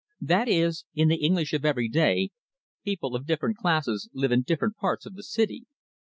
[0.21, 2.31] That is, in the English of everyday,
[2.83, 5.67] people of different classes live in different parts of the city.